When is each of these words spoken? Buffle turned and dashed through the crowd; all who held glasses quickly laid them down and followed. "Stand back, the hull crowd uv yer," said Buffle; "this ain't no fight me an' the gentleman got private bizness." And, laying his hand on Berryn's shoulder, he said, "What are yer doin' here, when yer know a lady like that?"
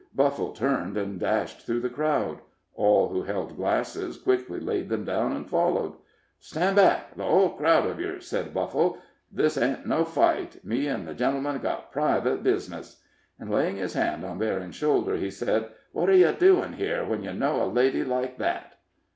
Buffle 0.15 0.51
turned 0.51 0.97
and 0.97 1.19
dashed 1.19 1.61
through 1.63 1.81
the 1.81 1.87
crowd; 1.91 2.39
all 2.73 3.07
who 3.09 3.21
held 3.21 3.55
glasses 3.55 4.17
quickly 4.17 4.59
laid 4.59 4.89
them 4.89 5.05
down 5.05 5.31
and 5.33 5.47
followed. 5.47 5.93
"Stand 6.39 6.75
back, 6.77 7.13
the 7.13 7.23
hull 7.23 7.49
crowd 7.51 7.83
uv 7.83 7.99
yer," 7.99 8.19
said 8.19 8.51
Buffle; 8.51 8.97
"this 9.31 9.59
ain't 9.59 9.85
no 9.85 10.03
fight 10.03 10.65
me 10.65 10.87
an' 10.87 11.05
the 11.05 11.13
gentleman 11.13 11.59
got 11.59 11.91
private 11.91 12.41
bizness." 12.41 12.99
And, 13.39 13.51
laying 13.51 13.75
his 13.75 13.93
hand 13.93 14.25
on 14.25 14.39
Berryn's 14.39 14.73
shoulder, 14.73 15.17
he 15.17 15.29
said, 15.29 15.69
"What 15.91 16.09
are 16.09 16.15
yer 16.15 16.33
doin' 16.33 16.73
here, 16.73 17.05
when 17.05 17.21
yer 17.21 17.33
know 17.33 17.63
a 17.63 17.67
lady 17.71 18.03
like 18.03 18.39
that?" 18.39 18.77